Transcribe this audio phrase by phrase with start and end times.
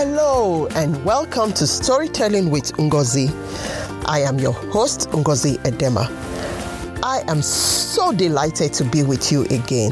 [0.00, 3.26] Hello and welcome to Storytelling with Ngozi.
[4.06, 6.06] I am your host, Ngozi Edema.
[7.02, 9.90] I am so delighted to be with you again.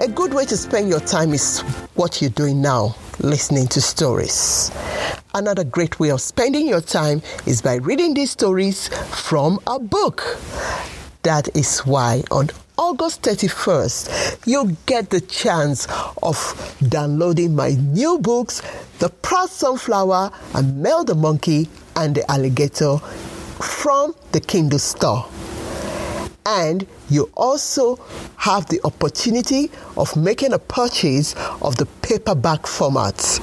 [0.00, 1.60] A good way to spend your time is
[1.94, 4.70] what you're doing now, listening to stories.
[5.34, 10.22] Another great way of spending your time is by reading these stories from a book.
[11.22, 15.86] That is why on August 31st, you'll get the chance
[16.24, 16.36] of
[16.88, 18.62] downloading my new books,
[18.98, 25.24] The Proud Sunflower and Mel the Monkey and the Alligator from the Kindle store.
[26.46, 27.96] And you also
[28.38, 33.38] have the opportunity of making a purchase of the paperback formats.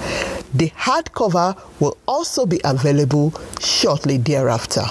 [0.54, 4.84] The hardcover will also be available shortly thereafter.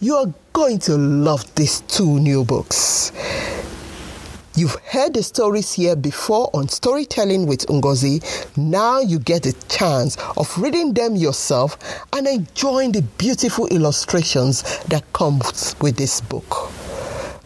[0.00, 3.10] You are going to love these two new books.
[4.54, 8.22] You've heard the stories here before on Storytelling with Ngozi.
[8.56, 11.76] Now you get a chance of reading them yourself
[12.12, 16.70] and enjoying the beautiful illustrations that comes with this book.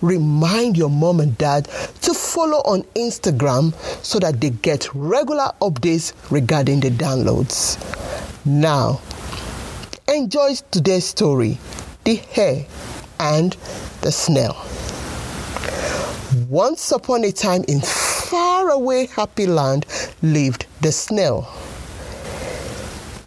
[0.03, 1.70] Remind your mom and dad
[2.03, 3.72] to follow on Instagram
[4.05, 7.78] so that they get regular updates regarding the downloads.
[8.44, 9.00] Now,
[10.06, 11.59] enjoy today's story
[12.05, 12.67] The Hare
[13.20, 13.56] and
[14.00, 14.56] the Snail.
[16.48, 19.86] Once upon a time in faraway happy land
[20.20, 21.47] lived the snail.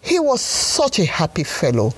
[0.01, 1.93] He was such a happy fellow,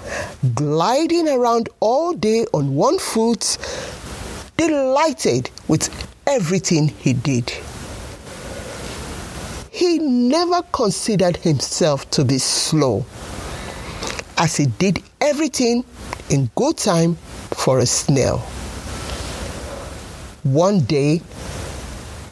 [0.53, 3.58] gliding around all day on one foot,
[4.56, 5.89] delighted with
[6.28, 7.52] everything he did.
[9.72, 13.06] He never considered himself to be slow,
[14.38, 15.84] as he did everything
[16.30, 18.40] in good time for a snail.
[20.44, 21.22] One day,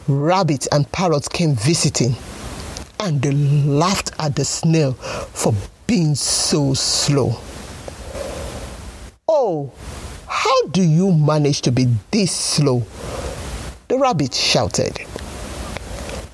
[0.08, 2.14] rabbits and parrots came visiting,
[3.00, 5.52] and they laughed at the snail for
[5.86, 7.38] being so slow.
[9.28, 9.72] Oh,
[10.28, 12.84] how do you manage to be this slow?
[13.88, 14.98] The rabbit shouted.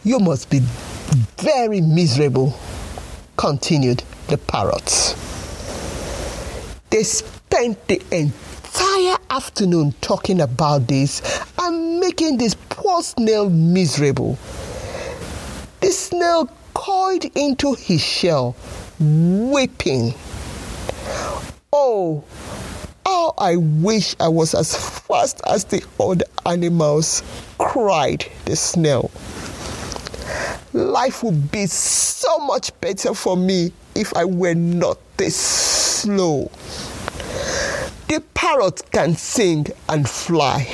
[0.05, 0.61] You must be
[1.39, 2.59] very miserable,
[3.37, 5.17] continued the parrot.
[6.93, 11.23] They spent the entire afternoon talking about this
[11.59, 14.39] and making this poor snail miserable.
[15.81, 18.55] The snail coiled into his shell,
[19.01, 20.13] weeping.
[21.73, 22.25] Oh,
[23.07, 27.23] how I wish I was as fast as the other animals,
[27.57, 29.11] cried the snail.
[30.75, 36.51] Life would be so much better for me if I were not this slow.
[38.09, 40.67] The parrot can sing and fly.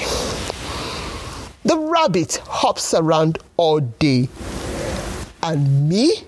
[1.64, 4.28] The rabbit hops around all day.
[5.42, 6.24] And me?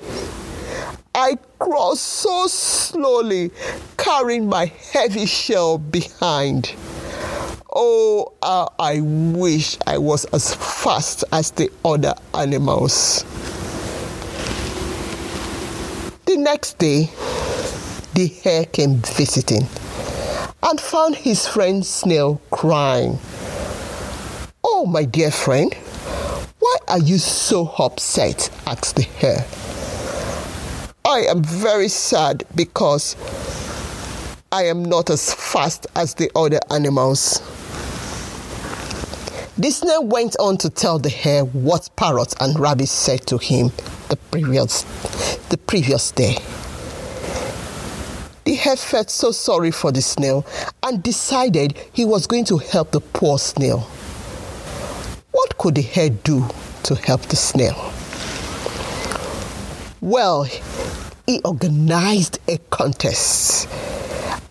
[1.14, 3.50] I crawl so slowly,
[3.96, 6.74] carrying my heavy shell behind.
[7.74, 13.24] Oh, I wish I was as fast as the other animals.
[16.30, 17.10] The next day,
[18.14, 19.66] the hare came visiting
[20.62, 23.18] and found his friend Snail crying.
[24.62, 25.74] Oh, my dear friend,
[26.60, 28.48] why are you so upset?
[28.64, 29.44] asked the hare.
[31.04, 33.16] I am very sad because
[34.52, 37.42] I am not as fast as the other animals.
[39.60, 43.70] The snail went on to tell the hare what parrots and rabbits said to him
[44.08, 44.84] the previous,
[45.50, 46.38] the previous day.
[48.44, 50.46] The hare felt so sorry for the snail
[50.82, 53.80] and decided he was going to help the poor snail.
[55.32, 56.48] What could the hare do
[56.84, 57.92] to help the snail?
[60.00, 60.44] Well,
[61.26, 63.68] he organized a contest.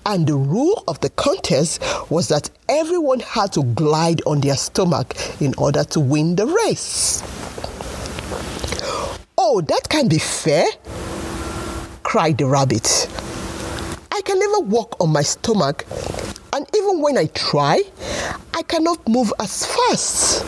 [0.10, 5.16] And the rule of the contest was that everyone had to glide on their stomach
[5.40, 7.22] in order to win the race.
[9.38, 10.66] Oh, that can be fair,
[12.02, 13.08] cried the rabbit.
[14.12, 15.86] I can never walk on my stomach,
[16.54, 17.84] and even when I try,
[18.56, 20.44] I cannot move as fast.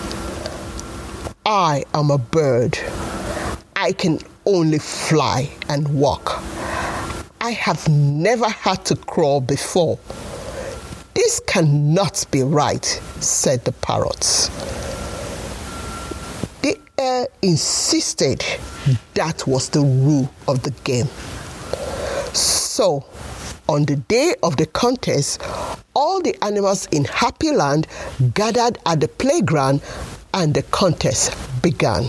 [1.45, 2.79] I am a bird.
[3.75, 6.41] I can only fly and walk.
[7.43, 9.97] I have never had to crawl before.
[11.15, 12.85] This cannot be right,
[13.19, 14.19] said the parrot.
[16.61, 18.45] The hare insisted
[19.15, 21.07] that was the rule of the game.
[22.35, 23.03] So,
[23.67, 25.41] on the day of the contest,
[25.95, 27.87] all the animals in Happy Land
[28.35, 29.81] gathered at the playground
[30.35, 32.03] and the contest began.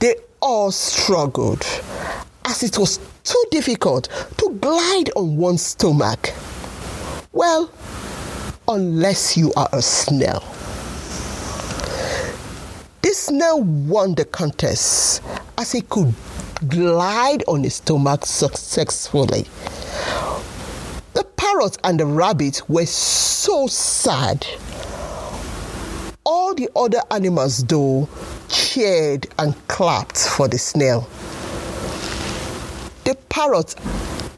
[0.00, 1.64] They all struggled
[2.44, 6.32] as it was too difficult to glide on one's stomach.
[7.32, 7.70] Well,
[8.68, 10.42] unless you are a snail.
[13.02, 15.22] This snail won the contest
[15.58, 16.14] as he could
[16.68, 19.46] glide on his stomach successfully.
[21.14, 24.46] The parrot and the rabbit were so sad.
[26.24, 28.08] All the other animals, though,
[28.48, 31.06] cheered and clapped for the snail.
[33.34, 33.74] Parrot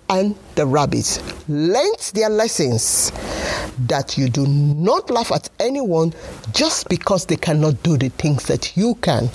[0.09, 3.13] and the rabbit learnt their lessons
[3.89, 6.15] that you do not laugh at anyone
[6.55, 9.29] just because they cannot do the things that you can.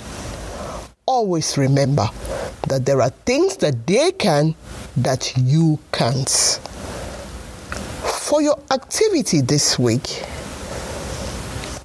[1.06, 2.08] Always remember
[2.66, 4.56] that there are things that they can
[4.96, 6.28] that you can't.
[8.28, 10.24] For your activity this week,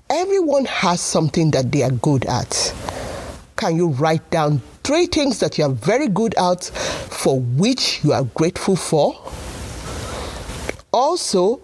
[0.09, 2.73] everyone has something that they are good at.
[3.55, 6.71] Can you write down three things that you are very good at
[7.27, 9.13] for which you are grateful for?
[10.93, 11.57] Also,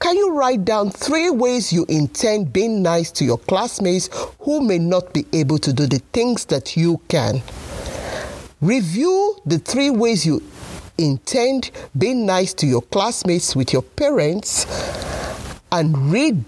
[0.00, 4.80] can you write down three ways you intend being nice to your classmates who may
[4.80, 7.40] not be able to do the things that you can?
[8.60, 10.42] Review the three ways you
[10.98, 14.66] intend being nice to your classmates with your parents
[15.70, 16.44] and read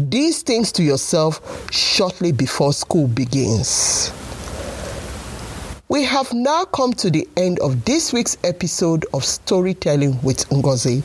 [0.00, 4.10] these things to yourself shortly before school begins.
[5.90, 10.98] We have now come to the end of this week's episode of Storytelling with Ngozi.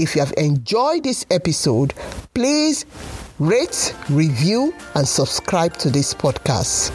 [0.00, 1.94] If you have enjoyed this episode,
[2.34, 2.86] please
[3.40, 6.92] rate, review, and subscribe to this podcast.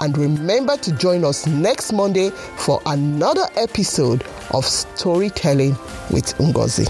[0.00, 4.24] And remember to join us next Monday for another episode
[4.54, 5.72] of Storytelling
[6.10, 6.88] with Ngozi.